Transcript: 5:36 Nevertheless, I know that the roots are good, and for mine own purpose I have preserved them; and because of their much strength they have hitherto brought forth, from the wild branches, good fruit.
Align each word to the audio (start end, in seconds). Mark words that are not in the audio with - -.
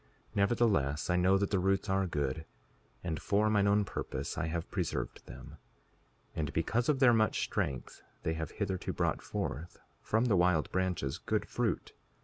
5:36 0.31 0.35
Nevertheless, 0.35 1.09
I 1.11 1.15
know 1.15 1.37
that 1.37 1.51
the 1.51 1.59
roots 1.59 1.87
are 1.87 2.07
good, 2.07 2.45
and 3.03 3.21
for 3.21 3.51
mine 3.51 3.67
own 3.67 3.85
purpose 3.85 4.35
I 4.35 4.47
have 4.47 4.71
preserved 4.71 5.23
them; 5.27 5.57
and 6.35 6.51
because 6.53 6.89
of 6.89 6.97
their 6.97 7.13
much 7.13 7.43
strength 7.43 8.01
they 8.23 8.33
have 8.33 8.49
hitherto 8.49 8.93
brought 8.93 9.21
forth, 9.21 9.77
from 10.01 10.25
the 10.25 10.35
wild 10.35 10.71
branches, 10.71 11.19
good 11.19 11.47
fruit. 11.47 11.93